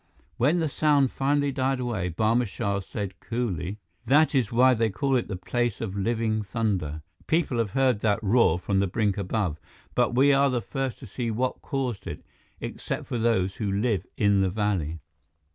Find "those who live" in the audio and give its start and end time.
13.19-14.07